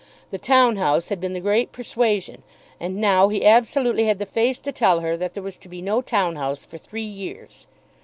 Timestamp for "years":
7.05-7.67